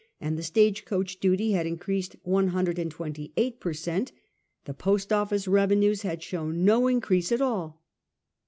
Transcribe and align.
and 0.19 0.35
the 0.35 0.41
stage 0.41 0.83
coach 0.83 1.19
duty 1.19 1.51
had 1.51 1.67
increased 1.67 2.15
one 2.23 2.47
hundred 2.47 2.79
and 2.79 2.89
twenty 2.89 3.31
eight 3.37 3.59
per 3.59 3.71
cent., 3.71 4.11
the 4.65 4.73
post 4.73 5.13
office 5.13 5.47
revenues 5.47 6.01
had 6.01 6.23
shown 6.23 6.65
no 6.65 6.87
increase 6.87 7.31
at 7.31 7.39
all. 7.39 7.83